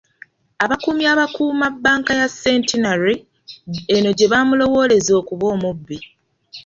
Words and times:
Abakuumi 0.63 1.03
abakuuuma 1.13 1.67
bbanka 1.75 2.11
ya 2.21 2.27
Centenary 2.41 3.15
eno 3.95 4.09
gye 4.17 4.27
baamulowooleza 4.31 5.11
okuba 5.21 5.45
omubbi. 5.55 5.97